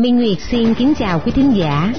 [0.00, 1.92] Minh Nguyệt xin kính chào quý thính giả.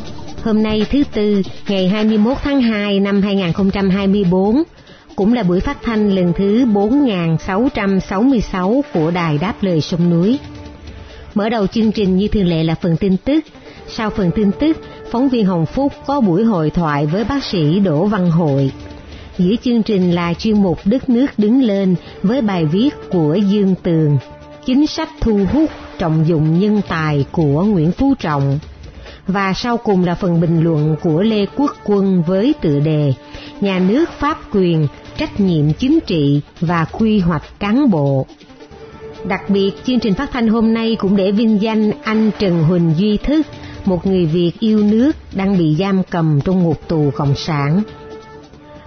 [0.43, 4.63] Hôm nay thứ Tư, ngày 21 tháng 2 năm 2024,
[5.15, 10.39] cũng là buổi phát thanh lần thứ 4666 của Đài Đáp Lời Sông Núi.
[11.33, 13.45] Mở đầu chương trình như thường lệ là phần tin tức.
[13.87, 14.77] Sau phần tin tức,
[15.11, 18.71] phóng viên Hồng Phúc có buổi hội thoại với bác sĩ Đỗ Văn Hội.
[19.37, 23.75] Giữa chương trình là chuyên mục Đất nước đứng lên với bài viết của Dương
[23.83, 24.17] Tường,
[24.71, 28.59] chính sách thu hút trọng dụng nhân tài của Nguyễn Phú Trọng.
[29.27, 33.13] Và sau cùng là phần bình luận của Lê Quốc Quân với tựa đề
[33.61, 38.25] Nhà nước pháp quyền, trách nhiệm chính trị và quy hoạch cán bộ.
[39.25, 42.93] Đặc biệt, chương trình phát thanh hôm nay cũng để vinh danh anh Trần Huỳnh
[42.97, 43.47] Duy Thức,
[43.85, 47.83] một người Việt yêu nước đang bị giam cầm trong ngục tù Cộng sản.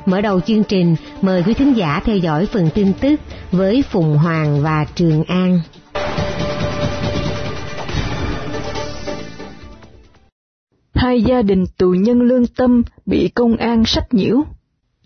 [0.07, 3.21] Mở đầu chương trình, mời quý thính giả theo dõi phần tin tức
[3.53, 5.61] với Phùng Hoàng và Trường An.
[10.95, 14.43] Hai gia đình tù nhân lương tâm bị công an sách nhiễu.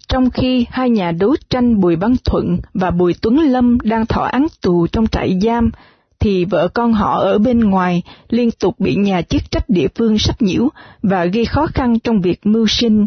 [0.09, 4.23] Trong khi hai nhà đấu tranh Bùi Văn Thuận và Bùi Tuấn Lâm đang thọ
[4.23, 5.71] án tù trong trại giam,
[6.21, 10.19] thì vợ con họ ở bên ngoài liên tục bị nhà chức trách địa phương
[10.19, 10.69] sách nhiễu
[11.03, 13.07] và gây khó khăn trong việc mưu sinh.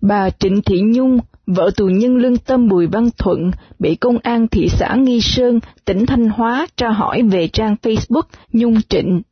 [0.00, 4.48] Bà Trịnh Thị Nhung, vợ tù nhân lương tâm Bùi Văn Thuận, bị công an
[4.48, 8.22] thị xã Nghi Sơn, tỉnh Thanh Hóa tra hỏi về trang Facebook
[8.52, 9.22] Nhung Trịnh.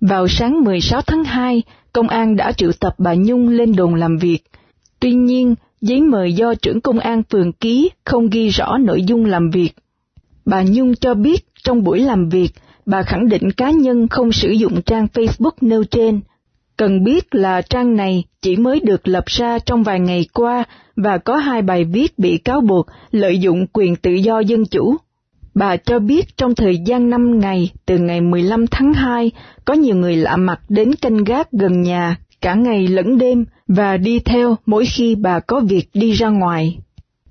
[0.00, 1.62] Vào sáng 16 tháng 2,
[1.92, 4.38] công an đã triệu tập bà Nhung lên đồn làm việc.
[5.00, 9.24] Tuy nhiên, giấy mời do trưởng công an phường ký không ghi rõ nội dung
[9.24, 9.70] làm việc.
[10.44, 12.50] Bà Nhung cho biết trong buổi làm việc,
[12.86, 16.20] bà khẳng định cá nhân không sử dụng trang Facebook nêu trên.
[16.76, 20.64] Cần biết là trang này chỉ mới được lập ra trong vài ngày qua
[20.96, 24.96] và có hai bài viết bị cáo buộc lợi dụng quyền tự do dân chủ.
[25.54, 29.30] Bà cho biết trong thời gian 5 ngày, từ ngày 15 tháng 2,
[29.64, 33.96] có nhiều người lạ mặt đến canh gác gần nhà cả ngày lẫn đêm và
[33.96, 36.78] đi theo mỗi khi bà có việc đi ra ngoài.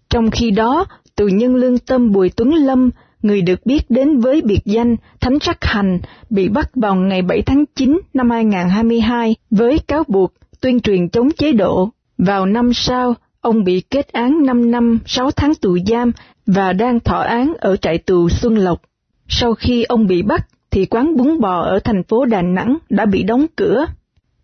[0.10, 0.86] Trong khi đó,
[1.16, 2.90] tù nhân lương tâm Bùi Tuấn Lâm,
[3.22, 7.42] người được biết đến với biệt danh Thánh Sắc Hành, bị bắt vào ngày 7
[7.42, 11.90] tháng 9 năm 2022 với cáo buộc tuyên truyền chống chế độ.
[12.18, 16.12] Vào năm sau, ông bị kết án 5 năm 6 tháng tù giam
[16.46, 18.82] và đang thọ án ở trại tù Xuân Lộc.
[19.28, 23.06] Sau khi ông bị bắt, thì quán bún bò ở thành phố Đà Nẵng đã
[23.06, 23.86] bị đóng cửa.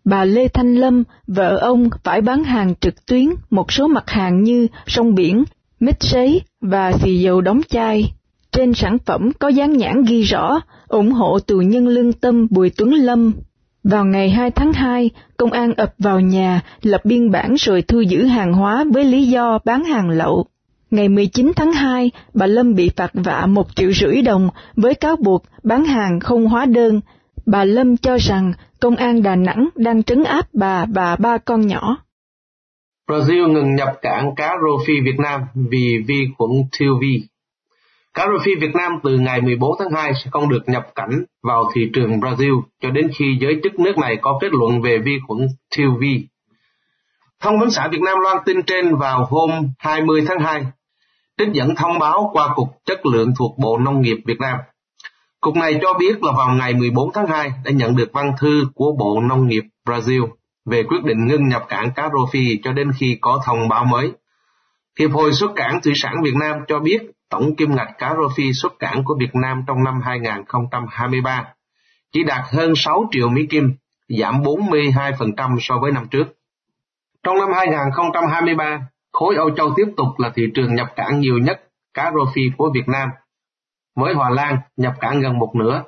[0.04, 4.42] Bà Lê Thanh Lâm, vợ ông phải bán hàng trực tuyến một số mặt hàng
[4.42, 5.44] như sông biển,
[5.80, 8.12] mít sấy và xì dầu đóng chai.
[8.52, 12.70] Trên sản phẩm có dán nhãn ghi rõ ủng hộ tù nhân lương tâm Bùi
[12.70, 13.32] Tuấn Lâm.
[13.90, 18.00] Vào ngày 2 tháng 2, công an ập vào nhà, lập biên bản rồi thu
[18.00, 20.46] giữ hàng hóa với lý do bán hàng lậu.
[20.90, 25.16] Ngày 19 tháng 2, bà Lâm bị phạt vạ một triệu rưỡi đồng với cáo
[25.16, 27.00] buộc bán hàng không hóa đơn.
[27.46, 31.66] Bà Lâm cho rằng công an Đà Nẵng đang trấn áp bà và ba con
[31.66, 31.96] nhỏ.
[33.10, 37.02] Brazil ngừng nhập cảng cá rô phi Việt Nam vì vi khuẩn TUV.
[38.16, 41.24] Cá rô phi Việt Nam từ ngày 14 tháng 2 sẽ không được nhập cảnh
[41.42, 44.98] vào thị trường Brazil cho đến khi giới chức nước này có kết luận về
[44.98, 46.02] vi khuẩn TUV.
[47.40, 50.66] Thông vấn xã Việt Nam loan tin trên vào hôm 20 tháng 2
[51.38, 54.58] trích dẫn thông báo qua Cục Chất lượng thuộc Bộ Nông nghiệp Việt Nam.
[55.40, 58.66] Cục này cho biết là vào ngày 14 tháng 2 đã nhận được văn thư
[58.74, 60.28] của Bộ Nông nghiệp Brazil
[60.70, 63.84] về quyết định ngưng nhập cảng cá rô phi cho đến khi có thông báo
[63.84, 64.12] mới.
[64.98, 66.98] Hiệp hội xuất cảng thủy sản Việt Nam cho biết
[67.30, 71.44] tổng kim ngạch cá rô phi xuất cảng của Việt Nam trong năm 2023
[72.12, 73.74] chỉ đạt hơn 6 triệu Mỹ Kim,
[74.08, 76.24] giảm 42% so với năm trước.
[77.22, 78.80] Trong năm 2023,
[79.12, 81.60] khối Âu Châu tiếp tục là thị trường nhập cảng nhiều nhất
[81.94, 83.08] cá rô phi của Việt Nam.
[83.96, 85.82] Với Hòa Lan nhập cảng gần một nửa,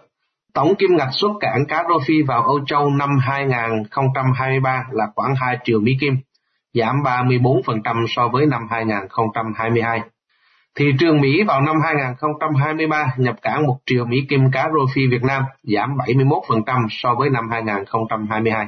[0.55, 5.35] tổng kim ngạch xuất cảng cá rô phi vào Âu Châu năm 2023 là khoảng
[5.35, 6.17] 2 triệu Mỹ Kim,
[6.75, 10.01] giảm 34% so với năm 2022.
[10.79, 15.07] Thị trường Mỹ vào năm 2023 nhập cảng 1 triệu Mỹ Kim cá rô phi
[15.07, 18.67] Việt Nam, giảm 71% so với năm 2022.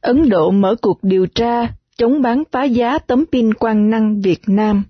[0.00, 1.66] Ấn Độ mở cuộc điều tra
[1.96, 4.82] chống bán phá giá tấm pin quang năng Việt Nam.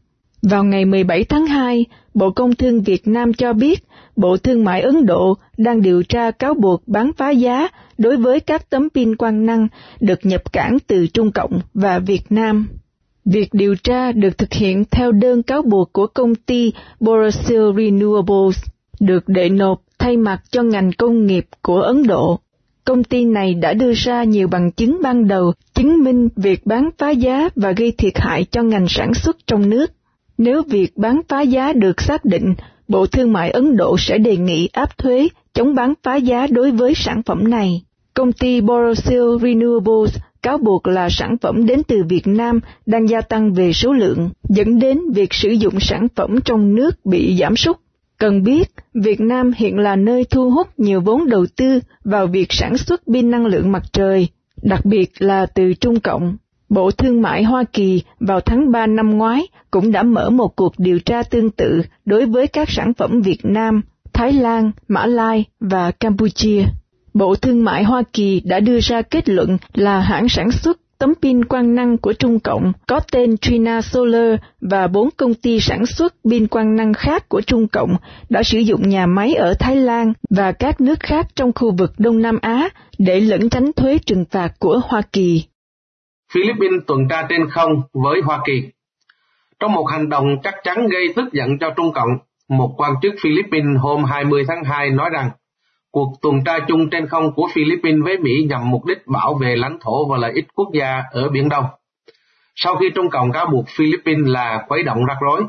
[0.43, 3.85] Vào ngày 17 tháng 2, Bộ Công Thương Việt Nam cho biết
[4.17, 8.41] Bộ Thương mại Ấn Độ đang điều tra cáo buộc bán phá giá đối với
[8.41, 9.69] các tấm pin quang năng
[10.01, 12.69] được nhập cảng từ Trung Cộng và Việt Nam.
[13.25, 18.67] Việc điều tra được thực hiện theo đơn cáo buộc của công ty Borosil Renewables,
[19.01, 22.39] được đệ nộp thay mặt cho ngành công nghiệp của Ấn Độ.
[22.85, 26.91] Công ty này đã đưa ra nhiều bằng chứng ban đầu chứng minh việc bán
[26.99, 29.93] phá giá và gây thiệt hại cho ngành sản xuất trong nước.
[30.39, 32.55] Nếu việc bán phá giá được xác định,
[32.89, 36.71] Bộ Thương mại Ấn Độ sẽ đề nghị áp thuế chống bán phá giá đối
[36.71, 37.83] với sản phẩm này.
[38.15, 43.21] Công ty Borosil Renewables cáo buộc là sản phẩm đến từ Việt Nam đang gia
[43.21, 47.57] tăng về số lượng, dẫn đến việc sử dụng sản phẩm trong nước bị giảm
[47.57, 47.77] sút.
[48.19, 52.53] Cần biết, Việt Nam hiện là nơi thu hút nhiều vốn đầu tư vào việc
[52.53, 54.29] sản xuất pin năng lượng mặt trời,
[54.63, 56.37] đặc biệt là từ Trung Cộng.
[56.69, 60.73] Bộ Thương mại Hoa Kỳ vào tháng 3 năm ngoái cũng đã mở một cuộc
[60.79, 65.45] điều tra tương tự đối với các sản phẩm Việt Nam, Thái Lan, Mã Lai
[65.61, 66.65] và Campuchia.
[67.15, 71.15] Bộ Thương mại Hoa Kỳ đã đưa ra kết luận là hãng sản xuất tấm
[71.23, 75.87] pin quang năng của Trung Cộng có tên Trina Solar và bốn công ty sản
[75.87, 77.97] xuất pin quang năng khác của Trung Cộng
[78.29, 81.93] đã sử dụng nhà máy ở Thái Lan và các nước khác trong khu vực
[81.99, 82.69] Đông Nam Á
[82.99, 85.45] để lẩn tránh thuế trừng phạt của Hoa Kỳ.
[86.35, 88.63] Philippines tuần tra trên không với Hoa Kỳ
[89.61, 92.11] Trong một hành động chắc chắn gây tức giận cho Trung Cộng,
[92.49, 95.31] một quan chức Philippines hôm 20 tháng 2 nói rằng
[95.93, 99.57] cuộc tuần tra chung trên không của Philippines với Mỹ nhằm mục đích bảo vệ
[99.57, 101.65] lãnh thổ và lợi ích quốc gia ở Biển Đông.
[102.55, 105.43] Sau khi Trung Cộng cáo buộc Philippines là khuấy động rắc rối,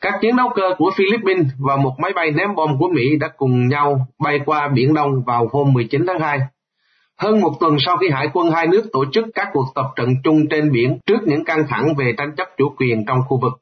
[0.00, 3.28] các chiến đấu cơ của Philippines và một máy bay ném bom của Mỹ đã
[3.36, 6.38] cùng nhau bay qua Biển Đông vào hôm 19 tháng 2.
[7.18, 10.08] Hơn một tuần sau khi hải quân hai nước tổ chức các cuộc tập trận
[10.24, 13.52] chung trên biển trước những căng thẳng về tranh chấp chủ quyền trong khu vực.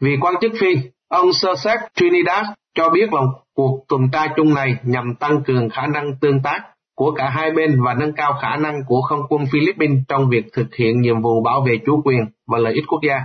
[0.00, 0.76] Vì quan chức Phi,
[1.08, 3.20] ông Sussex Trinidad cho biết là
[3.54, 6.60] cuộc tuần tra chung này nhằm tăng cường khả năng tương tác
[6.96, 10.44] của cả hai bên và nâng cao khả năng của không quân Philippines trong việc
[10.52, 13.20] thực hiện nhiệm vụ bảo vệ chủ quyền và lợi ích quốc gia.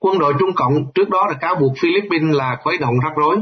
[0.00, 3.36] Quân đội Trung Cộng trước đó đã cáo buộc Philippines là khuấy động rắc rối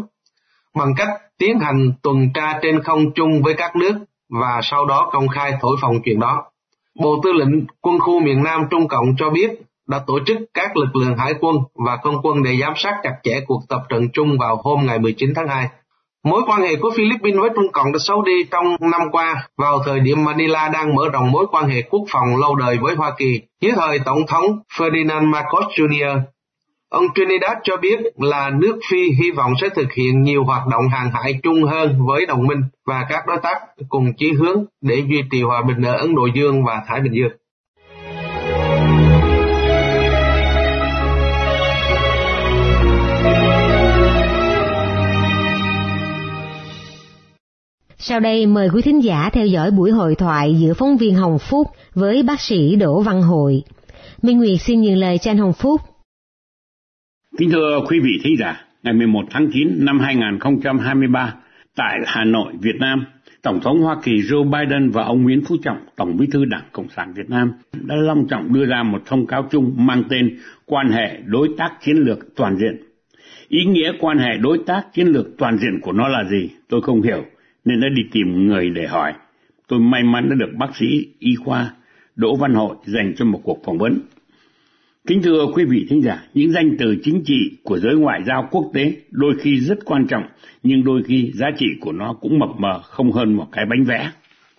[0.76, 1.08] bằng cách
[1.38, 3.94] tiến hành tuần tra trên không chung với các nước
[4.40, 6.44] và sau đó công khai thổi phồng chuyện đó.
[7.00, 9.50] Bộ Tư lệnh Quân khu miền Nam Trung Cộng cho biết
[9.88, 11.56] đã tổ chức các lực lượng hải quân
[11.86, 14.98] và không quân để giám sát chặt chẽ cuộc tập trận chung vào hôm ngày
[14.98, 15.68] 19 tháng 2.
[16.28, 19.78] Mối quan hệ của Philippines với Trung Cộng đã xấu đi trong năm qua, vào
[19.86, 23.12] thời điểm Manila đang mở rộng mối quan hệ quốc phòng lâu đời với Hoa
[23.18, 24.44] Kỳ dưới thời Tổng thống
[24.78, 26.20] Ferdinand Marcos Jr.
[26.90, 30.88] Ông Trinidad cho biết là nước Phi hy vọng sẽ thực hiện nhiều hoạt động
[30.88, 33.58] hàng hải chung hơn với đồng minh và các đối tác
[33.88, 37.12] cùng chí hướng để duy trì hòa bình ở Ấn Độ Dương và Thái Bình
[37.12, 37.32] Dương.
[48.00, 51.38] Sau đây mời quý thính giả theo dõi buổi hội thoại giữa phóng viên Hồng
[51.38, 53.62] Phúc với bác sĩ Đỗ Văn Hội.
[54.22, 55.80] Minh Nguyệt xin nhường lời cho anh Hồng Phúc.
[57.38, 61.34] Kính thưa quý vị thính giả, ngày 11 tháng 9 năm 2023,
[61.76, 63.04] tại Hà Nội, Việt Nam,
[63.42, 66.68] Tổng thống Hoa Kỳ Joe Biden và ông Nguyễn Phú Trọng, Tổng bí thư Đảng
[66.72, 70.38] Cộng sản Việt Nam, đã long trọng đưa ra một thông cáo chung mang tên
[70.66, 72.76] Quan hệ đối tác chiến lược toàn diện.
[73.48, 76.50] Ý nghĩa quan hệ đối tác chiến lược toàn diện của nó là gì?
[76.68, 77.24] Tôi không hiểu,
[77.68, 79.12] nên đã đi tìm người để hỏi.
[79.68, 80.86] Tôi may mắn đã được bác sĩ
[81.18, 81.70] y khoa
[82.16, 83.98] Đỗ Văn Hội dành cho một cuộc phỏng vấn.
[85.06, 88.48] Kính thưa quý vị thính giả, những danh từ chính trị của giới ngoại giao
[88.50, 90.22] quốc tế đôi khi rất quan trọng,
[90.62, 93.84] nhưng đôi khi giá trị của nó cũng mập mờ không hơn một cái bánh
[93.84, 94.10] vẽ.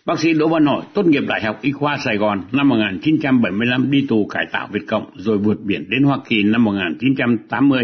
[0.05, 3.91] Bác sĩ Đỗ Văn Hội tốt nghiệp Đại học Y khoa Sài Gòn năm 1975
[3.91, 7.83] đi tù cải tạo Việt Cộng rồi vượt biển đến Hoa Kỳ năm 1980.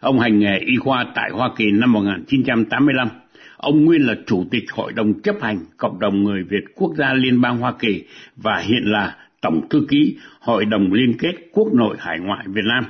[0.00, 3.08] Ông hành nghề y khoa tại Hoa Kỳ năm 1985.
[3.64, 7.12] Ông nguyên là Chủ tịch Hội đồng chấp hành Cộng đồng Người Việt Quốc gia
[7.12, 8.04] Liên bang Hoa Kỳ
[8.36, 12.64] và hiện là Tổng Thư ký Hội đồng Liên kết Quốc nội Hải ngoại Việt
[12.64, 12.84] Nam.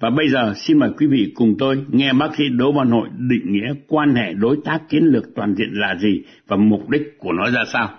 [0.00, 3.08] Và bây giờ, xin mời quý vị cùng tôi nghe bác sĩ Đỗ Văn Hội
[3.18, 7.02] định nghĩa quan hệ đối tác chiến lược toàn diện là gì và mục đích
[7.18, 7.90] của nó ra sao.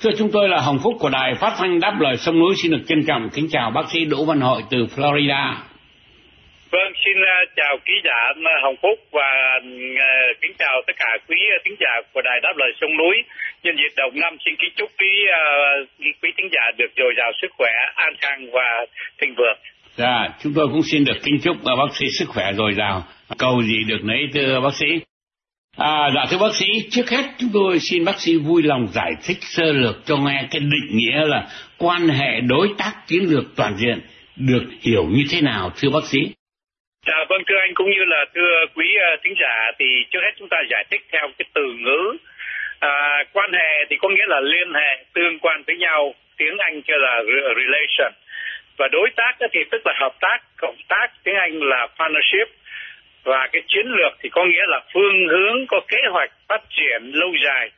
[0.00, 2.70] Thưa chúng tôi là Hồng Phúc của Đài Phát thanh Đáp Lời Sông Núi xin
[2.70, 5.54] được trân trọng kính chào bác sĩ Đỗ Văn Hội từ Florida.
[6.72, 8.20] Vâng, xin à, chào ký giả
[8.52, 9.30] à, Hồng Phúc và
[9.98, 10.10] à,
[10.40, 13.16] kính chào tất cả quý thính giả của Đài Đáp Lời Sông Núi.
[13.62, 15.10] Nhân dịp đầu năm xin kính chúc quý
[16.22, 18.86] quý thính giả được dồi dào sức khỏe, an khang và
[19.20, 19.58] thịnh vượng.
[19.96, 23.04] Dạ, chúng tôi cũng xin được kính chúc bác sĩ sức khỏe dồi dào.
[23.38, 25.00] Cầu gì được nấy thưa bác sĩ.
[25.76, 29.12] À, dạ thưa bác sĩ, trước hết chúng tôi xin bác sĩ vui lòng giải
[29.26, 31.46] thích sơ lược cho nghe cái định nghĩa là
[31.78, 34.00] quan hệ đối tác chiến lược toàn diện
[34.36, 36.18] được hiểu như thế nào thưa bác sĩ?
[37.06, 40.30] À, vâng thưa anh cũng như là thưa quý uh, thính giả thì trước hết
[40.38, 42.16] chúng ta giải thích theo cái từ ngữ
[42.82, 46.82] à, quan hệ thì có nghĩa là liên hệ tương quan với nhau tiếng Anh
[46.82, 47.22] kêu là
[47.56, 48.12] relation.
[48.78, 52.48] Và đối tác thì tức là hợp tác cộng tác tiếng Anh là partnership.
[53.24, 57.10] Và cái chiến lược thì có nghĩa là phương hướng có kế hoạch phát triển
[57.12, 57.70] lâu dài.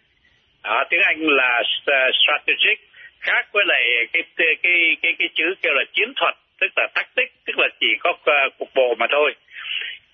[0.63, 2.79] À, tiếng Anh là ờ, strategic
[3.21, 6.87] khác với lại cái cái cái cái, cái chữ kêu là chiến thuật tức là
[6.95, 9.35] tactic tức là chỉ có uh, cục bộ mà thôi.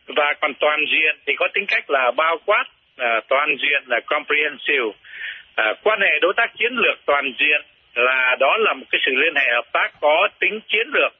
[0.06, 4.00] Và còn toàn diện thì có tính cách là bao quát uh, toàn diện là
[4.06, 4.84] comprehensive.
[4.84, 4.96] Uh,
[5.82, 7.60] quan hệ đối tác chiến lược toàn diện
[7.94, 11.12] là đó là một cái sự liên hệ hợp tác có tính chiến lược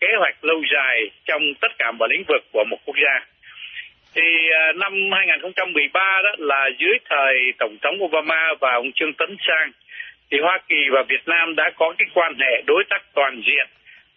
[0.00, 3.26] kế hoạch lâu dài trong tất cả mọi lĩnh vực của một quốc gia.
[4.14, 9.36] Thì uh, năm 2013 đó là dưới thời tổng thống Obama và ông Trương Tấn
[9.46, 9.72] Sang
[10.30, 13.66] thì Hoa Kỳ và Việt Nam đã có cái quan hệ đối tác toàn diện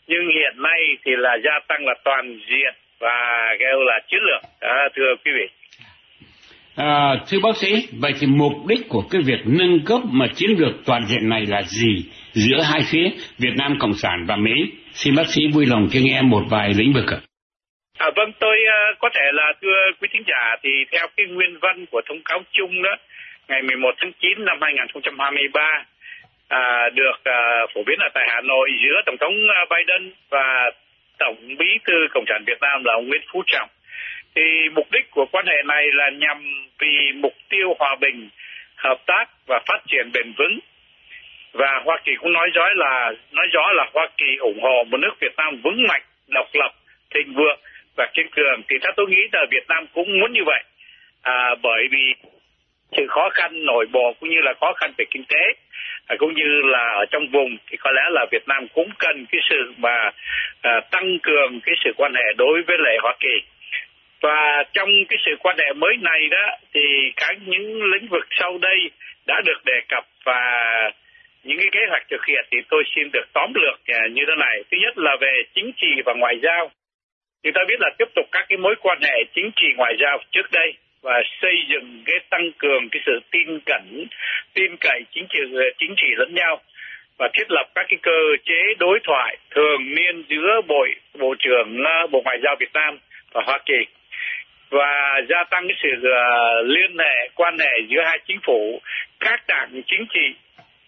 [0.08, 3.18] nhưng hiện nay thì là gia tăng là toàn diện và
[3.60, 5.48] kêu là chiến lược à, thưa quý vị
[6.76, 10.50] À, thưa bác sĩ, vậy thì mục đích của cái việc nâng cấp mà chiến
[10.58, 14.72] lược toàn diện này là gì giữa hai phía Việt Nam Cộng sản và Mỹ?
[14.94, 17.20] Xin bác sĩ vui lòng cho nghe một vài lĩnh vực ạ.
[17.98, 21.58] À, vâng, tôi uh, có thể là thưa quý thính giả thì theo cái nguyên
[21.62, 22.96] văn của thông cáo chung đó,
[23.48, 25.62] ngày 11 tháng 9 năm 2023
[26.48, 30.72] à, được à, phổ biến ở tại Hà Nội giữa Tổng thống à, Biden và
[31.20, 33.70] Tổng bí thư Cộng sản Việt Nam là ông Nguyễn Phú Trọng.
[34.36, 38.30] Thì mục đích của quan hệ này là nhằm vì mục tiêu hòa bình
[38.76, 40.60] hợp tác và phát triển bền vững.
[41.54, 44.98] Và Hoa Kỳ cũng nói rõ là nói rõ là Hoa Kỳ ủng hộ một
[44.98, 46.72] nước Việt Nam vững mạnh độc lập
[47.14, 47.60] thịnh vượng
[47.98, 48.62] và kiên cường.
[48.70, 50.64] Thì theo tôi nghĩ là Việt Nam cũng muốn như vậy.
[51.22, 52.14] À, bởi vì
[52.92, 55.54] sự khó khăn nội bộ cũng như là khó khăn về kinh tế
[56.08, 59.26] à, cũng như là ở trong vùng thì có lẽ là Việt Nam cũng cần
[59.32, 60.12] cái sự mà
[60.62, 63.42] à, tăng cường cái sự quan hệ đối với lại Hoa Kỳ.
[64.22, 68.58] Và trong cái sự quan hệ mới này đó thì các những lĩnh vực sau
[68.58, 68.78] đây
[69.28, 70.42] đã được đề cập và
[71.44, 74.36] những cái kế hoạch thực hiện thì tôi xin được tóm lược à, như thế
[74.38, 74.64] này.
[74.72, 76.72] Thứ nhất là về chính trị và ngoại giao.
[77.44, 80.18] Chúng ta biết là tiếp tục các cái mối quan hệ chính trị ngoại giao
[80.32, 80.74] trước đây
[81.06, 84.06] và xây dựng cái tăng cường cái sự tin cẩn
[84.54, 85.40] tin cậy chính trị
[85.78, 86.62] chính trị lẫn nhau
[87.18, 90.86] và thiết lập các cái cơ chế đối thoại thường niên giữa bộ
[91.20, 92.98] bộ trưởng ờ, bộ ngoại giao Việt Nam
[93.34, 93.86] và Hoa Kỳ
[94.70, 98.82] và gia tăng cái sự uh, liên hệ quan hệ giữa hai chính phủ
[99.20, 100.36] các đảng chính trị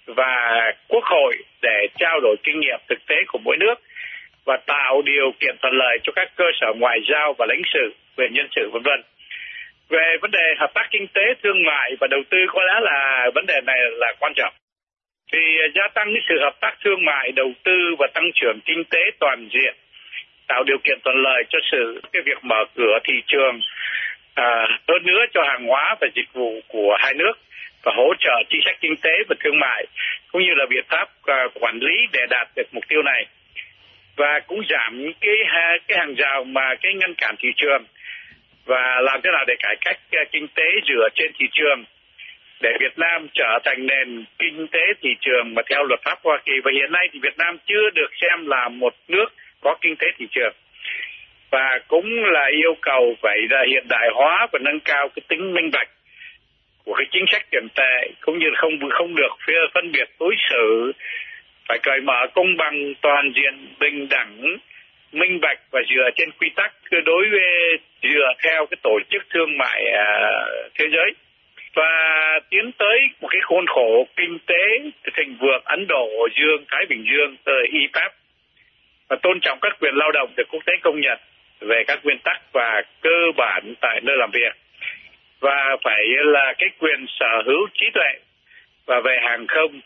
[0.05, 3.75] và quốc hội để trao đổi kinh nghiệm thực tế của mỗi nước
[4.45, 7.93] và tạo điều kiện thuận lợi cho các cơ sở ngoại giao và lãnh sự
[8.17, 9.01] về nhân sự vân vân
[9.89, 13.29] về vấn đề hợp tác kinh tế thương mại và đầu tư có lẽ là
[13.35, 14.53] vấn đề này là quan trọng.
[15.31, 18.59] Thì à, gia tăng cái sự hợp tác thương mại đầu tư và tăng trưởng
[18.65, 19.75] kinh tế toàn diện
[20.47, 23.59] tạo điều kiện thuận lợi cho sự cái việc mở cửa thị trường
[24.35, 27.33] à, hơn nữa cho hàng hóa và dịch vụ của hai nước
[27.83, 29.85] và hỗ trợ chính sách kinh tế và thương mại
[30.31, 33.25] cũng như là biện pháp à, quản lý để đạt được mục tiêu này.
[34.15, 35.35] Và cũng giảm cái
[35.87, 37.85] cái hàng rào mà cái ngăn cản thị trường
[38.67, 41.83] và làm thế nào để cải cách ờ, kinh tế dựa trên thị trường,
[42.61, 46.37] để Việt Nam trở thành nền kinh tế thị trường mà theo luật pháp Hoa
[46.45, 46.53] Kỳ.
[46.63, 49.27] Và hiện nay thì Việt Nam chưa được xem là một nước
[49.61, 50.53] có kinh tế thị trường.
[51.51, 55.53] Và cũng là yêu cầu phải là hiện đại hóa và nâng cao cái tính
[55.53, 55.89] minh bạch
[56.85, 59.31] của cái chính sách tiền tệ, cũng như là không không được
[59.73, 60.91] phân biệt đối xử,
[61.67, 64.57] phải cởi mở công bằng, toàn diện, bình đẳng
[65.19, 66.73] minh bạch và dựa trên quy tắc
[67.05, 71.11] đối với dựa theo cái tổ chức thương mại uh, thế giới.
[71.75, 74.63] Và tiến tới một cái khuôn khổ kinh tế
[75.17, 78.11] thịnh vượng Ấn Độ Dương Thái Bình Dương tới IPAP.
[79.09, 81.17] Và tôn trọng các quyền lao động được quốc tế công nhận
[81.59, 84.53] về các nguyên tắc và cơ bản tại nơi làm việc.
[85.39, 88.13] Và phải là cái quyền sở hữu trí tuệ
[88.85, 89.81] và về hàng không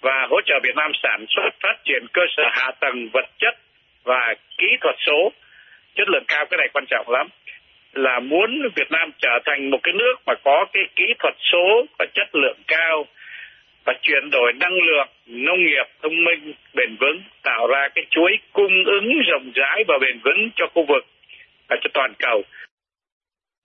[0.00, 3.54] và hỗ trợ Việt Nam sản xuất phát triển cơ sở hạ tầng vật chất
[4.04, 5.32] và kỹ thuật số,
[5.94, 7.28] chất lượng cao, cái này quan trọng lắm.
[7.92, 11.86] Là muốn Việt Nam trở thành một cái nước mà có cái kỹ thuật số
[11.98, 13.06] và chất lượng cao
[13.84, 18.38] và chuyển đổi năng lượng, nông nghiệp, thông minh, bền vững, tạo ra cái chuỗi
[18.52, 21.06] cung ứng rộng rãi và bền vững cho khu vực
[21.68, 22.42] và cho toàn cầu.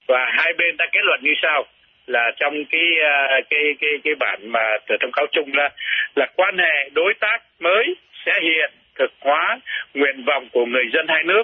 [0.08, 1.66] Và hai bên đã kết luận như sau,
[2.08, 5.70] là trong cái à, cái cái cái bản mà từ thông cáo chung là
[6.16, 9.60] là quan hệ đối tác mới sẽ hiện thực hóa
[9.94, 11.44] nguyện vọng của người dân hai nước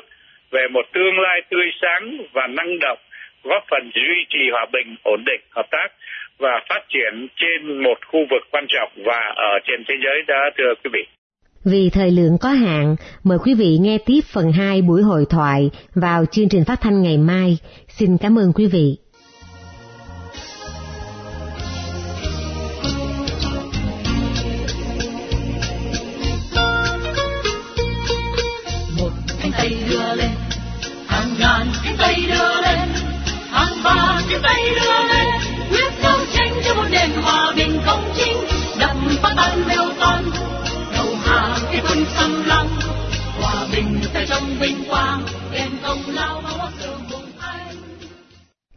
[0.51, 2.99] về một tương lai tươi sáng và năng động
[3.43, 5.87] góp phần duy trì hòa bình, ổn định, hợp tác
[6.39, 10.49] và phát triển trên một khu vực quan trọng và ở trên thế giới đó
[10.57, 11.03] thưa quý vị.
[11.65, 15.69] Vì thời lượng có hạn, mời quý vị nghe tiếp phần 2 buổi hội thoại
[15.95, 17.57] vào chương trình phát thanh ngày mai.
[17.87, 18.97] Xin cảm ơn quý vị.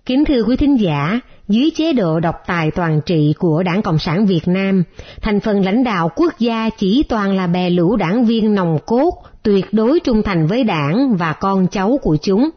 [0.08, 3.98] Kính thưa quý thính giả, dưới chế độ độc tài toàn trị của Đảng Cộng
[3.98, 4.82] sản Việt Nam,
[5.22, 9.10] thành phần lãnh đạo quốc gia chỉ toàn là bè lũ đảng viên nòng cốt,
[9.42, 12.50] tuyệt đối trung thành với đảng và con cháu của chúng.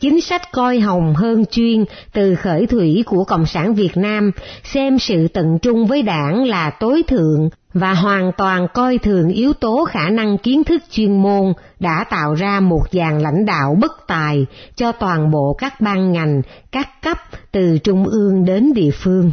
[0.00, 4.30] Chính sách coi hồng hơn chuyên từ khởi thủy của Cộng sản Việt Nam
[4.64, 9.52] xem sự tận trung với đảng là tối thượng và hoàn toàn coi thường yếu
[9.52, 13.92] tố khả năng kiến thức chuyên môn đã tạo ra một dàn lãnh đạo bất
[14.06, 17.18] tài cho toàn bộ các ban ngành, các cấp
[17.52, 19.32] từ trung ương đến địa phương.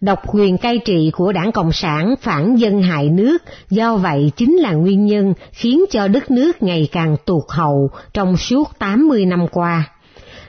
[0.00, 3.38] Độc quyền cai trị của đảng Cộng sản phản dân hại nước,
[3.70, 8.36] do vậy chính là nguyên nhân khiến cho đất nước ngày càng tụt hậu trong
[8.36, 9.90] suốt 80 năm qua.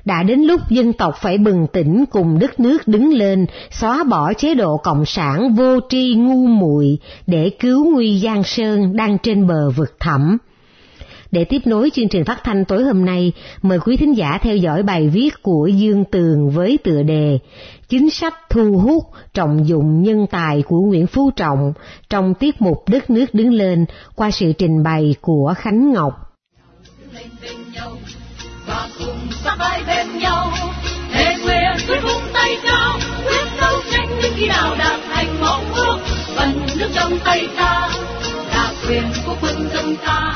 [0.05, 4.33] Đã đến lúc dân tộc phải bừng tỉnh cùng đất nước đứng lên, xóa bỏ
[4.33, 9.47] chế độ cộng sản vô tri ngu muội để cứu nguy Giang Sơn đang trên
[9.47, 10.37] bờ vực thẳm.
[11.31, 14.55] Để tiếp nối chương trình phát thanh tối hôm nay, mời quý thính giả theo
[14.55, 17.39] dõi bài viết của Dương Tường với tựa đề
[17.89, 21.73] Chính sách thu hút trọng dụng nhân tài của Nguyễn Phú Trọng
[22.09, 23.85] trong tiết mục Đất nước đứng lên
[24.15, 26.13] qua sự trình bày của Khánh Ngọc.
[27.13, 27.91] lên bên nhau
[28.67, 30.51] và cùng sát vai bên nhau
[31.11, 35.73] thề nguyện quyết vung tay cao quyết đấu tranh những khi nào đạt thành mong
[35.73, 35.97] ước
[36.35, 37.89] phần nước trong tay ta
[38.53, 40.33] là quyền của quân dân ta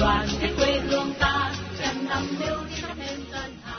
[0.00, 1.50] đoàn kết quê hương ta
[1.82, 2.96] trăm năm yêu đi khắp
[3.64, 3.76] hà.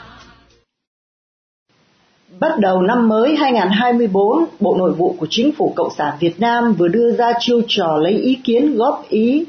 [2.40, 6.72] Bắt đầu năm mới 2024, Bộ Nội vụ của Chính phủ Cộng sản Việt Nam
[6.72, 9.44] vừa đưa ra chiêu trò lấy ý kiến góp ý,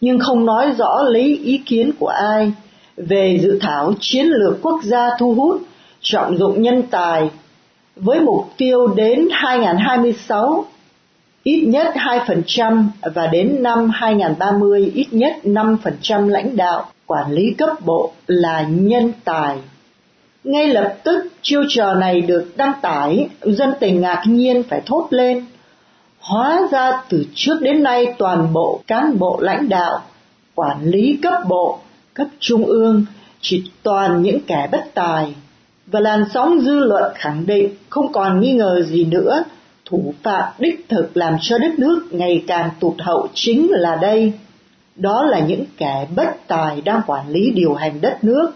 [0.00, 2.52] nhưng không nói rõ lấy ý kiến của ai
[2.96, 5.62] về dự thảo chiến lược quốc gia thu hút,
[6.00, 7.30] trọng dụng nhân tài
[7.96, 10.64] với mục tiêu đến 2026
[11.44, 17.70] ít nhất 2% và đến năm 2030 ít nhất 5% lãnh đạo quản lý cấp
[17.84, 19.58] bộ là nhân tài.
[20.44, 25.06] Ngay lập tức chiêu trò này được đăng tải, dân tình ngạc nhiên phải thốt
[25.10, 25.44] lên.
[26.18, 30.02] Hóa ra từ trước đến nay toàn bộ cán bộ lãnh đạo,
[30.54, 31.78] quản lý cấp bộ,
[32.14, 33.04] cấp trung ương
[33.40, 35.34] chỉ toàn những kẻ bất tài.
[35.86, 39.44] Và làn sóng dư luận khẳng định không còn nghi ngờ gì nữa,
[39.90, 44.32] thủ phạm đích thực làm cho đất nước ngày càng tụt hậu chính là đây.
[44.96, 48.52] Đó là những kẻ bất tài đang quản lý điều hành đất nước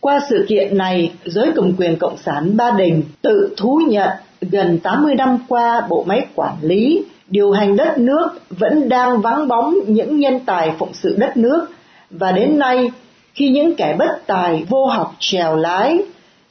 [0.00, 4.08] qua sự kiện này, giới cầm quyền Cộng sản Ba Đình tự thú nhận
[4.40, 9.48] gần 80 năm qua bộ máy quản lý, điều hành đất nước vẫn đang vắng
[9.48, 11.66] bóng những nhân tài phụng sự đất nước
[12.10, 12.90] và đến nay
[13.34, 15.98] khi những kẻ bất tài vô học trèo lái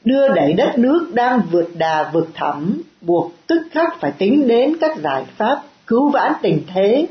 [0.04, 4.76] đưa đẩy đất nước đang vượt đà vượt thẳm buộc tức khắc phải tính đến
[4.80, 7.06] các giải pháp cứu vãn tình thế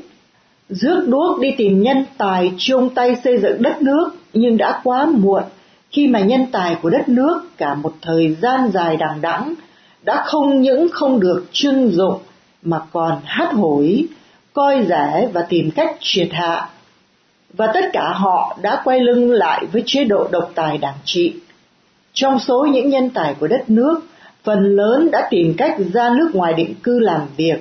[0.69, 5.05] rước đuốc đi tìm nhân tài chung tay xây dựng đất nước nhưng đã quá
[5.05, 5.43] muộn
[5.91, 9.53] khi mà nhân tài của đất nước cả một thời gian dài đằng đẵng
[10.05, 12.19] đã không những không được trưng dụng
[12.62, 14.08] mà còn hát hối,
[14.53, 16.69] coi rẻ và tìm cách triệt hạ.
[17.53, 21.34] Và tất cả họ đã quay lưng lại với chế độ độc tài đảng trị.
[22.13, 23.99] Trong số những nhân tài của đất nước,
[24.45, 27.58] phần lớn đã tìm cách ra nước ngoài định cư làm việc,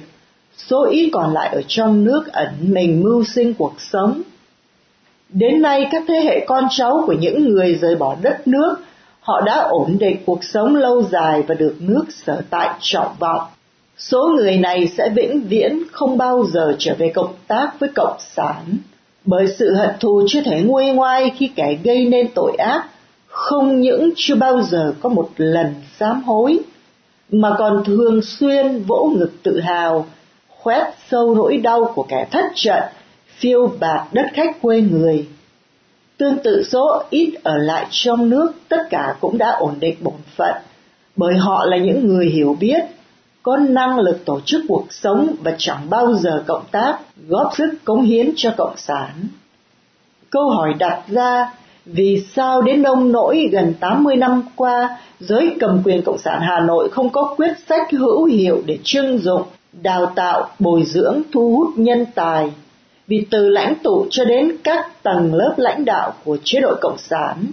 [0.56, 4.22] số ít còn lại ở trong nước ẩn mình mưu sinh cuộc sống.
[5.28, 8.76] Đến nay các thế hệ con cháu của những người rời bỏ đất nước,
[9.20, 13.42] họ đã ổn định cuộc sống lâu dài và được nước sở tại trọng vọng.
[13.98, 18.16] Số người này sẽ vĩnh viễn không bao giờ trở về cộng tác với cộng
[18.18, 18.76] sản,
[19.24, 22.84] bởi sự hận thù chưa thể nguôi ngoai khi kẻ gây nên tội ác
[23.34, 26.58] không những chưa bao giờ có một lần sám hối,
[27.32, 30.06] mà còn thường xuyên vỗ ngực tự hào,
[30.48, 32.82] khoét sâu nỗi đau của kẻ thất trận
[33.38, 35.28] phiêu bạt đất khách quê người.
[36.16, 40.14] Tương tự số ít ở lại trong nước tất cả cũng đã ổn định bổn
[40.36, 40.54] phận,
[41.16, 42.84] bởi họ là những người hiểu biết,
[43.42, 47.74] có năng lực tổ chức cuộc sống và chẳng bao giờ cộng tác, góp sức
[47.84, 49.10] cống hiến cho cộng sản.
[50.30, 51.52] Câu hỏi đặt ra,
[51.86, 56.60] vì sao đến nông nỗi gần 80 năm qua, giới cầm quyền Cộng sản Hà
[56.60, 59.42] Nội không có quyết sách hữu hiệu để trưng dụng,
[59.72, 62.52] đào tạo, bồi dưỡng, thu hút nhân tài.
[63.06, 66.98] Vì từ lãnh tụ cho đến các tầng lớp lãnh đạo của chế độ Cộng
[66.98, 67.46] sản,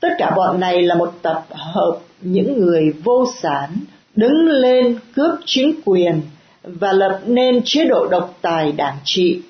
[0.00, 3.70] tất cả bọn này là một tập hợp những người vô sản,
[4.16, 6.20] đứng lên cướp chính quyền
[6.62, 9.40] và lập nên chế độ độc tài đảng trị.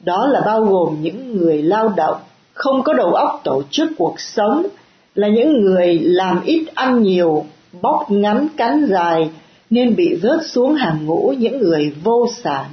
[0.00, 2.16] Đó là bao gồm những người lao động,
[2.54, 4.66] không có đầu óc tổ chức cuộc sống,
[5.14, 7.44] là những người làm ít ăn nhiều,
[7.82, 9.30] bóc ngắn cắn dài
[9.70, 12.64] nên bị rớt xuống hàng ngũ những người vô sản.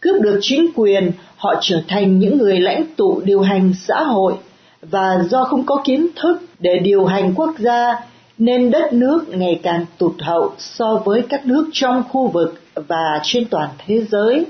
[0.00, 4.34] Cướp được chính quyền, họ trở thành những người lãnh tụ điều hành xã hội
[4.82, 8.00] và do không có kiến thức để điều hành quốc gia
[8.38, 13.20] nên đất nước ngày càng tụt hậu so với các nước trong khu vực và
[13.22, 14.46] trên toàn thế giới.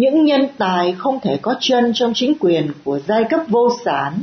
[0.00, 4.18] Những nhân tài không thể có chân trong chính quyền của giai cấp vô sản,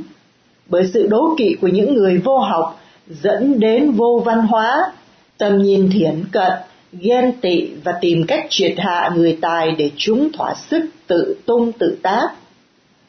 [0.67, 4.91] bởi sự đố kỵ của những người vô học dẫn đến vô văn hóa,
[5.37, 6.51] tầm nhìn thiển cận,
[6.93, 11.71] ghen tị và tìm cách triệt hạ người tài để chúng thỏa sức tự tung
[11.71, 12.29] tự tác.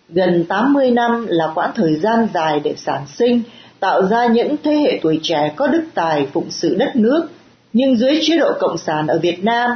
[0.08, 3.42] Gần 80 năm là quãng thời gian dài để sản sinh,
[3.80, 7.28] tạo ra những thế hệ tuổi trẻ có đức tài phụng sự đất nước,
[7.72, 9.70] nhưng dưới chế độ cộng sản ở Việt Nam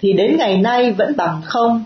[0.00, 1.84] thì đến ngày nay vẫn bằng không.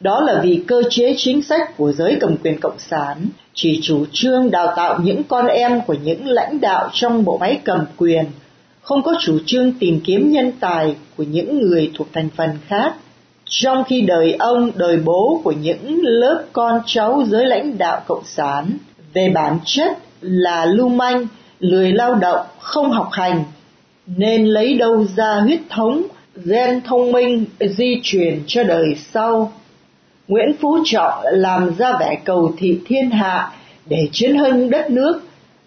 [0.00, 4.04] Đó là vì cơ chế chính sách của giới cầm quyền cộng sản chỉ chủ
[4.12, 8.24] trương đào tạo những con em của những lãnh đạo trong bộ máy cầm quyền,
[8.82, 12.94] không có chủ trương tìm kiếm nhân tài của những người thuộc thành phần khác.
[13.44, 18.24] Trong khi đời ông, đời bố của những lớp con cháu giới lãnh đạo cộng
[18.24, 18.70] sản
[19.14, 21.26] về bản chất là lưu manh,
[21.60, 23.44] lười lao động, không học hành,
[24.06, 26.02] nên lấy đâu ra huyết thống,
[26.44, 29.52] gen thông minh di truyền cho đời sau.
[30.28, 33.52] Nguyễn Phú Trọng làm ra vẻ cầu thị thiên hạ
[33.86, 35.20] để chiến hưng đất nước,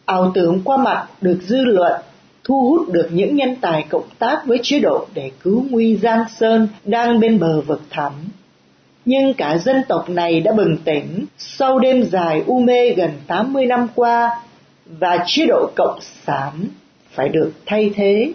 [0.06, 2.02] ảo tưởng qua mặt được dư luận,
[2.44, 6.24] thu hút được những nhân tài cộng tác với chế độ để cứu nguy Giang
[6.40, 8.12] Sơn đang bên bờ vực thẳm.
[9.06, 13.66] Nhưng cả dân tộc này đã bừng tỉnh sau đêm dài u mê gần 80
[13.66, 14.40] năm qua
[14.86, 16.54] và chế độ cộng sản
[17.12, 18.34] phải được thay thế.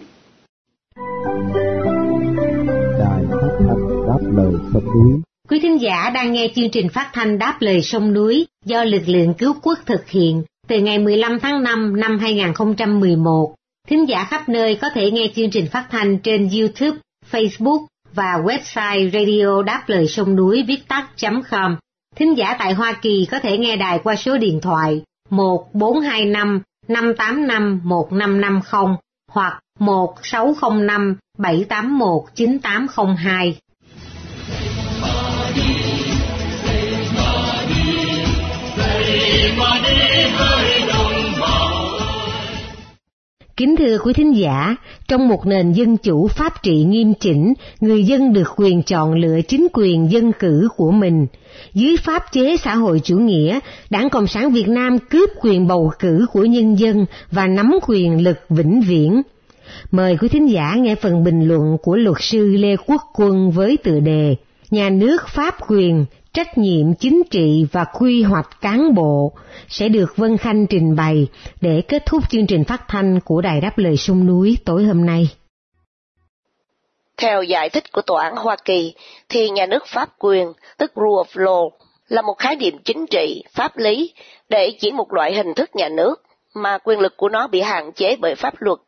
[2.99, 7.11] Đài phát thanh đáp lời sông núi Quý thính giả đang nghe chương trình phát
[7.13, 11.39] thanh Đáp lời sông núi do lực lượng cứu quốc thực hiện từ ngày 15
[11.41, 13.55] tháng 5 năm 2011.
[13.89, 16.99] Thính giả khắp nơi có thể nghe chương trình phát thanh trên YouTube,
[17.31, 21.77] Facebook và website radio đáp lời sông núi viết tắt.com.
[22.17, 27.81] Thính giả tại Hoa Kỳ có thể nghe đài qua số điện thoại 1425 585
[27.85, 28.97] 1550
[29.33, 33.59] hoặc 1605 781 9802.
[43.57, 44.77] Kính thưa quý thính giả,
[45.09, 49.41] trong một nền dân chủ pháp trị nghiêm chỉnh, người dân được quyền chọn lựa
[49.49, 51.27] chính quyền dân cử của mình.
[51.75, 53.59] Dưới pháp chế xã hội chủ nghĩa,
[53.91, 58.25] Đảng Cộng sản Việt Nam cướp quyền bầu cử của nhân dân và nắm quyền
[58.25, 59.23] lực vĩnh viễn.
[59.91, 63.77] Mời quý thính giả nghe phần bình luận của luật sư Lê Quốc Quân với
[63.77, 64.37] tựa đề
[64.71, 66.05] Nhà nước pháp quyền,
[66.37, 69.33] trách nhiệm chính trị và quy hoạch cán bộ
[69.69, 71.29] sẽ được Vân Khanh trình bày
[71.61, 75.07] để kết thúc chương trình phát thanh của Đài Đáp Lời Sông Núi tối hôm
[75.07, 75.29] nay.
[77.17, 78.95] Theo giải thích của Tòa án Hoa Kỳ,
[79.29, 81.71] thì nhà nước pháp quyền, tức rule of law,
[82.09, 84.13] là một khái niệm chính trị, pháp lý
[84.49, 86.23] để chỉ một loại hình thức nhà nước
[86.55, 88.79] mà quyền lực của nó bị hạn chế bởi pháp luật,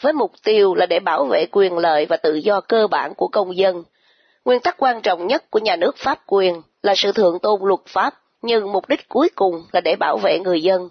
[0.00, 3.28] với mục tiêu là để bảo vệ quyền lợi và tự do cơ bản của
[3.28, 3.82] công dân.
[4.44, 7.80] Nguyên tắc quan trọng nhất của nhà nước pháp quyền là sự thượng tôn luật
[7.86, 10.88] pháp, nhưng mục đích cuối cùng là để bảo vệ người dân.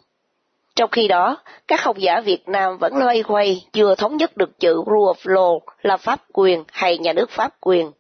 [0.76, 4.60] Trong khi đó, các học giả Việt Nam vẫn loay hoay chưa thống nhất được
[4.60, 7.92] chữ rule of law là pháp quyền hay nhà nước pháp quyền.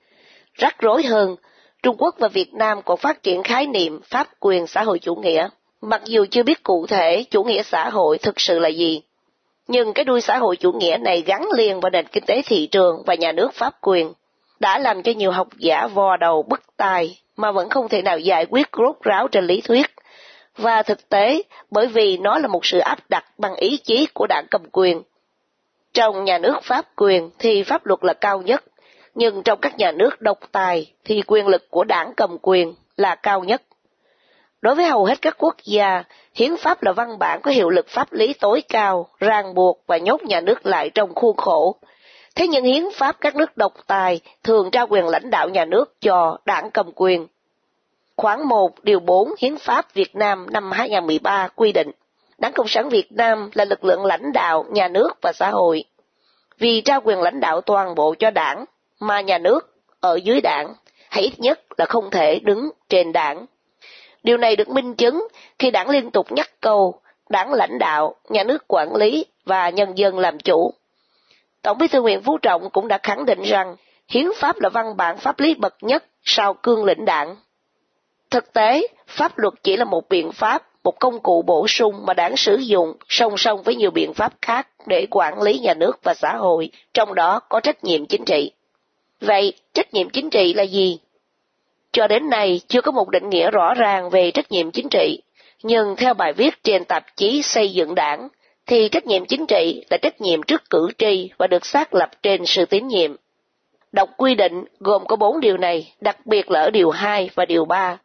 [0.53, 1.35] Rắc rối hơn,
[1.83, 5.15] Trung Quốc và Việt Nam còn phát triển khái niệm pháp quyền xã hội chủ
[5.15, 5.49] nghĩa,
[5.81, 9.01] mặc dù chưa biết cụ thể chủ nghĩa xã hội thực sự là gì.
[9.67, 12.67] Nhưng cái đuôi xã hội chủ nghĩa này gắn liền vào nền kinh tế thị
[12.71, 14.13] trường và nhà nước pháp quyền,
[14.59, 18.19] đã làm cho nhiều học giả vò đầu bứt tai mà vẫn không thể nào
[18.19, 19.85] giải quyết rốt ráo trên lý thuyết.
[20.57, 24.27] Và thực tế, bởi vì nó là một sự áp đặt bằng ý chí của
[24.27, 25.01] đảng cầm quyền.
[25.93, 28.63] Trong nhà nước pháp quyền thì pháp luật là cao nhất,
[29.15, 33.15] nhưng trong các nhà nước độc tài thì quyền lực của đảng cầm quyền là
[33.15, 33.61] cao nhất.
[34.61, 36.03] Đối với hầu hết các quốc gia,
[36.35, 39.97] hiến pháp là văn bản có hiệu lực pháp lý tối cao, ràng buộc và
[39.97, 41.75] nhốt nhà nước lại trong khuôn khổ.
[42.35, 46.01] Thế nhưng hiến pháp các nước độc tài thường trao quyền lãnh đạo nhà nước
[46.01, 47.27] cho đảng cầm quyền.
[48.17, 51.91] Khoản 1 điều 4 Hiến pháp Việt Nam năm 2013 quy định,
[52.37, 55.83] Đảng Cộng sản Việt Nam là lực lượng lãnh đạo nhà nước và xã hội.
[56.57, 58.65] Vì trao quyền lãnh đạo toàn bộ cho đảng,
[58.99, 60.73] mà nhà nước ở dưới đảng,
[61.09, 63.45] hay ít nhất là không thể đứng trên đảng.
[64.23, 65.27] Điều này được minh chứng
[65.59, 69.97] khi đảng liên tục nhắc câu đảng lãnh đạo, nhà nước quản lý và nhân
[69.97, 70.73] dân làm chủ.
[71.61, 73.75] Tổng bí thư Nguyễn Phú Trọng cũng đã khẳng định rằng
[74.09, 77.35] hiến pháp là văn bản pháp lý bậc nhất sau cương lĩnh đảng.
[78.29, 82.13] Thực tế, pháp luật chỉ là một biện pháp, một công cụ bổ sung mà
[82.13, 85.99] đảng sử dụng song song với nhiều biện pháp khác để quản lý nhà nước
[86.03, 88.51] và xã hội, trong đó có trách nhiệm chính trị.
[89.21, 90.99] Vậy, trách nhiệm chính trị là gì?
[91.91, 95.21] Cho đến nay, chưa có một định nghĩa rõ ràng về trách nhiệm chính trị,
[95.63, 98.27] nhưng theo bài viết trên tạp chí Xây dựng đảng,
[98.71, 102.09] thì trách nhiệm chính trị là trách nhiệm trước cử tri và được xác lập
[102.23, 103.15] trên sự tín nhiệm.
[103.91, 107.45] Đọc quy định gồm có bốn điều này, đặc biệt là ở điều 2 và
[107.45, 107.97] điều 3.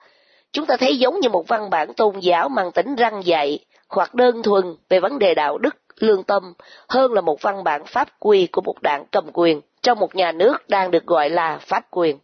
[0.52, 4.14] Chúng ta thấy giống như một văn bản tôn giáo mang tính răng dạy hoặc
[4.14, 6.52] đơn thuần về vấn đề đạo đức, lương tâm
[6.88, 10.32] hơn là một văn bản pháp quy của một đảng cầm quyền trong một nhà
[10.32, 12.18] nước đang được gọi là pháp quyền.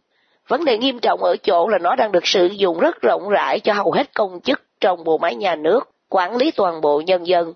[0.47, 3.59] Vấn đề nghiêm trọng ở chỗ là nó đang được sử dụng rất rộng rãi
[3.59, 7.27] cho hầu hết công chức trong bộ máy nhà nước, quản lý toàn bộ nhân
[7.27, 7.53] dân.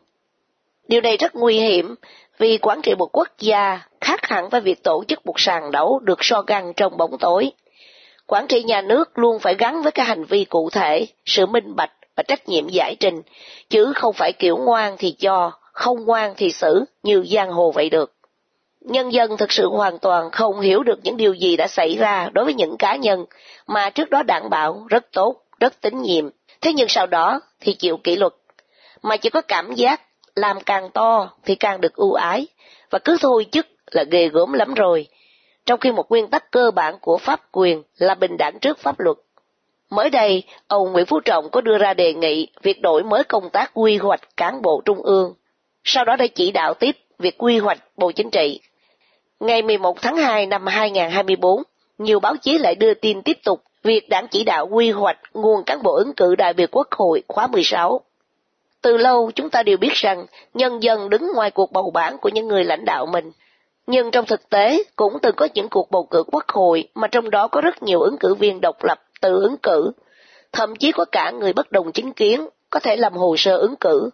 [0.87, 1.95] Điều này rất nguy hiểm
[2.37, 5.99] vì quản trị một quốc gia khác hẳn với việc tổ chức một sàn đấu
[5.99, 7.51] được so găng trong bóng tối.
[8.27, 11.75] Quản trị nhà nước luôn phải gắn với các hành vi cụ thể, sự minh
[11.75, 13.21] bạch và trách nhiệm giải trình,
[13.69, 17.89] chứ không phải kiểu ngoan thì cho, không ngoan thì xử như giang hồ vậy
[17.89, 18.13] được.
[18.81, 22.29] Nhân dân thực sự hoàn toàn không hiểu được những điều gì đã xảy ra
[22.33, 23.25] đối với những cá nhân
[23.67, 26.29] mà trước đó đảm bảo rất tốt, rất tín nhiệm,
[26.61, 28.33] thế nhưng sau đó thì chịu kỷ luật,
[29.03, 30.01] mà chỉ có cảm giác
[30.37, 32.47] làm càng to thì càng được ưu ái,
[32.89, 35.07] và cứ thôi chức là ghê gớm lắm rồi,
[35.65, 38.99] trong khi một nguyên tắc cơ bản của pháp quyền là bình đẳng trước pháp
[38.99, 39.17] luật.
[39.89, 43.49] Mới đây, ông Nguyễn Phú Trọng có đưa ra đề nghị việc đổi mới công
[43.49, 45.33] tác quy hoạch cán bộ trung ương,
[45.83, 48.59] sau đó đã chỉ đạo tiếp việc quy hoạch Bộ Chính trị.
[49.39, 51.63] Ngày 11 tháng 2 năm 2024,
[51.97, 55.63] nhiều báo chí lại đưa tin tiếp tục việc đảng chỉ đạo quy hoạch nguồn
[55.63, 58.01] cán bộ ứng cử đại biểu quốc hội khóa 16.
[58.87, 62.29] Từ lâu chúng ta đều biết rằng nhân dân đứng ngoài cuộc bầu bản của
[62.29, 63.31] những người lãnh đạo mình.
[63.87, 67.29] Nhưng trong thực tế cũng từng có những cuộc bầu cử quốc hội mà trong
[67.29, 69.91] đó có rất nhiều ứng cử viên độc lập tự ứng cử.
[70.51, 73.75] Thậm chí có cả người bất đồng chính kiến có thể làm hồ sơ ứng
[73.75, 74.09] cử.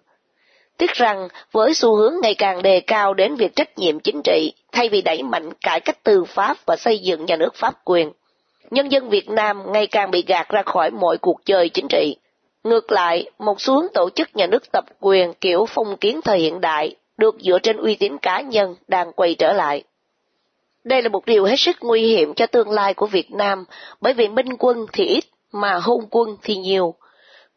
[0.77, 4.53] Tiếc rằng với xu hướng ngày càng đề cao đến việc trách nhiệm chính trị
[4.71, 8.11] thay vì đẩy mạnh cải cách tư pháp và xây dựng nhà nước pháp quyền,
[8.71, 12.15] nhân dân Việt Nam ngày càng bị gạt ra khỏi mọi cuộc chơi chính trị.
[12.63, 16.39] Ngược lại, một xu hướng tổ chức nhà nước tập quyền kiểu phong kiến thời
[16.39, 19.83] hiện đại được dựa trên uy tín cá nhân đang quay trở lại.
[20.83, 23.65] Đây là một điều hết sức nguy hiểm cho tương lai của Việt Nam,
[24.01, 26.95] bởi vì minh quân thì ít, mà hôn quân thì nhiều.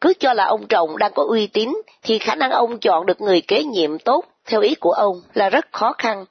[0.01, 3.21] Cứ cho là ông Trọng đang có uy tín, thì khả năng ông chọn được
[3.21, 6.25] người kế nhiệm tốt, theo ý của ông, là rất khó khăn,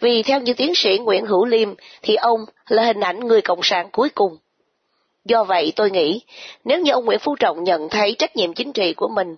[0.00, 3.60] vì theo như tiến sĩ Nguyễn Hữu Liêm, thì ông là hình ảnh người Cộng
[3.62, 4.36] sản cuối cùng.
[5.24, 6.20] Do vậy tôi nghĩ,
[6.64, 9.36] nếu như ông Nguyễn Phú Trọng nhận thấy trách nhiệm chính trị của mình,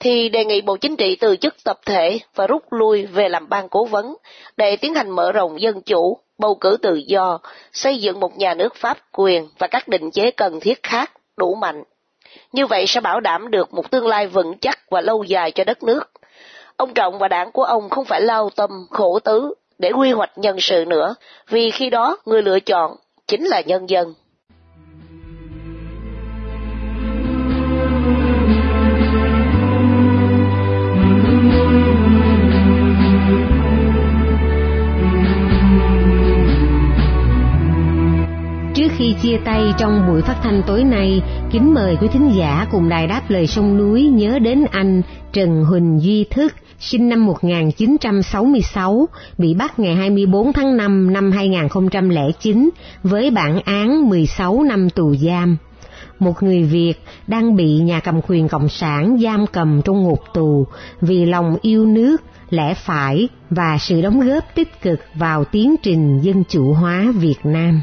[0.00, 3.48] thì đề nghị Bộ Chính trị từ chức tập thể và rút lui về làm
[3.48, 4.16] ban cố vấn,
[4.56, 7.38] để tiến hành mở rộng dân chủ, bầu cử tự do,
[7.72, 11.54] xây dựng một nhà nước pháp quyền và các định chế cần thiết khác đủ
[11.54, 11.82] mạnh.
[12.52, 15.64] Như vậy sẽ bảo đảm được một tương lai vững chắc và lâu dài cho
[15.64, 16.10] đất nước.
[16.76, 20.38] Ông Trọng và đảng của ông không phải lao tâm, khổ tứ để quy hoạch
[20.38, 21.14] nhân sự nữa,
[21.48, 24.14] vì khi đó người lựa chọn chính là nhân dân.
[39.78, 43.46] Trong buổi phát thanh tối nay, kính mời quý thính giả cùng đài đáp lời
[43.46, 49.08] sông núi nhớ đến anh Trần Huỳnh Duy Thức, sinh năm 1966,
[49.38, 52.70] bị bắt ngày 24 tháng 5 năm 2009
[53.02, 55.56] với bản án 16 năm tù giam.
[56.18, 56.94] Một người Việt
[57.26, 60.66] đang bị nhà cầm quyền Cộng sản giam cầm trong ngục tù
[61.00, 66.20] vì lòng yêu nước, lẽ phải và sự đóng góp tích cực vào tiến trình
[66.22, 67.82] dân chủ hóa Việt Nam.